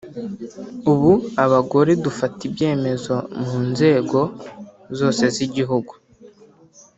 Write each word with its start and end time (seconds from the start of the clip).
ubu 0.91 1.11
abagore 1.43 1.91
dufata 2.05 2.39
ibyemezo 2.49 3.13
mu 3.45 3.57
nzego 3.69 4.19
zose 4.97 5.23
z’igihugu 5.35 5.93